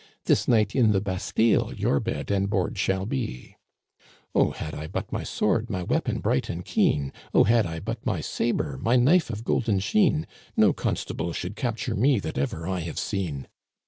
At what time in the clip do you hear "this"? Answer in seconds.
0.25-0.47